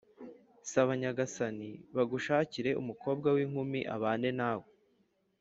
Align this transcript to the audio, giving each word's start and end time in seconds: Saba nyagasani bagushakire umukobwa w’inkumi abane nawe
Saba 0.71 0.91
nyagasani 1.01 1.69
bagushakire 1.95 2.71
umukobwa 2.81 3.27
w’inkumi 3.35 3.79
abane 3.95 4.29
nawe 4.39 4.67